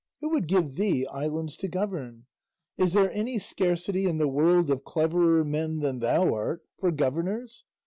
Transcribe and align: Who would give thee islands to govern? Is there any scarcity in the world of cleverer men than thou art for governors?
Who 0.19 0.29
would 0.29 0.47
give 0.47 0.77
thee 0.77 1.05
islands 1.05 1.55
to 1.57 1.67
govern? 1.67 2.25
Is 2.75 2.93
there 2.93 3.11
any 3.13 3.37
scarcity 3.37 4.05
in 4.05 4.17
the 4.17 4.27
world 4.27 4.71
of 4.71 4.83
cleverer 4.83 5.45
men 5.45 5.77
than 5.81 5.99
thou 5.99 6.33
art 6.33 6.63
for 6.79 6.89
governors? 6.91 7.65